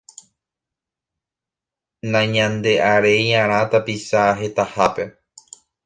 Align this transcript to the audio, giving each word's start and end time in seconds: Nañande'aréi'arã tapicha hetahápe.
Nañande'aréi'arã 2.11 3.59
tapicha 3.71 4.23
hetahápe. 4.39 5.03